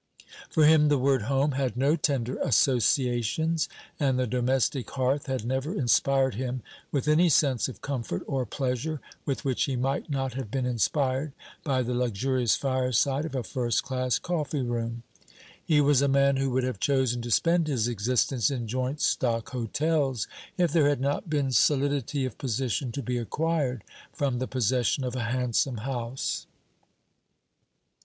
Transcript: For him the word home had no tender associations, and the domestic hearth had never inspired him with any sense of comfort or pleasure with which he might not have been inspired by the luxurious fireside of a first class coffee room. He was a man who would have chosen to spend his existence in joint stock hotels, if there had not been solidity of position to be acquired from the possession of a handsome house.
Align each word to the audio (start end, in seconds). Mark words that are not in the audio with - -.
For 0.49 0.65
him 0.65 0.87
the 0.89 0.97
word 0.97 1.21
home 1.21 1.51
had 1.51 1.77
no 1.77 1.95
tender 1.95 2.37
associations, 2.41 3.69
and 3.99 4.17
the 4.17 4.25
domestic 4.25 4.89
hearth 4.89 5.27
had 5.27 5.45
never 5.45 5.75
inspired 5.75 6.33
him 6.33 6.63
with 6.91 7.07
any 7.07 7.29
sense 7.29 7.69
of 7.69 7.81
comfort 7.83 8.23
or 8.25 8.47
pleasure 8.47 8.99
with 9.27 9.45
which 9.45 9.65
he 9.65 9.75
might 9.75 10.09
not 10.09 10.33
have 10.33 10.49
been 10.49 10.65
inspired 10.65 11.33
by 11.63 11.83
the 11.83 11.93
luxurious 11.93 12.55
fireside 12.55 13.25
of 13.25 13.35
a 13.35 13.43
first 13.43 13.83
class 13.83 14.17
coffee 14.17 14.63
room. 14.63 15.03
He 15.63 15.79
was 15.81 16.01
a 16.01 16.07
man 16.07 16.37
who 16.37 16.49
would 16.49 16.63
have 16.63 16.79
chosen 16.79 17.21
to 17.21 17.29
spend 17.29 17.67
his 17.67 17.87
existence 17.87 18.49
in 18.49 18.65
joint 18.65 19.01
stock 19.01 19.49
hotels, 19.49 20.27
if 20.57 20.71
there 20.73 20.89
had 20.89 20.99
not 20.99 21.29
been 21.29 21.51
solidity 21.51 22.25
of 22.25 22.39
position 22.39 22.91
to 22.93 23.03
be 23.03 23.19
acquired 23.19 23.83
from 24.11 24.39
the 24.39 24.47
possession 24.47 25.03
of 25.03 25.15
a 25.15 25.25
handsome 25.25 25.77
house. 25.77 26.47